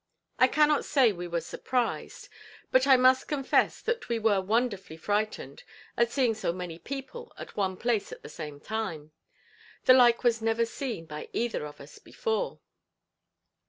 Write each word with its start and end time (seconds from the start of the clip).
I 0.39 0.47
cannot 0.47 0.83
say 0.83 1.11
we 1.11 1.27
were 1.27 1.41
surprised, 1.41 2.27
but 2.71 2.87
I 2.87 2.97
must 2.97 3.27
confess 3.27 3.79
that 3.83 4.09
we 4.09 4.17
were 4.17 4.41
wonderfully 4.41 4.97
frightened 4.97 5.63
at 5.95 6.09
seeing 6.11 6.33
so 6.33 6.51
many 6.51 6.79
people 6.79 7.31
at 7.37 7.55
one 7.55 7.77
place 7.77 8.11
at 8.11 8.23
the 8.23 8.27
same 8.27 8.59
time. 8.59 9.11
The 9.85 9.93
like 9.93 10.23
was 10.23 10.41
never 10.41 10.65
seen 10.65 11.05
by 11.05 11.29
either 11.33 11.67
of 11.67 11.79
us 11.79 11.99
before. 11.99 12.61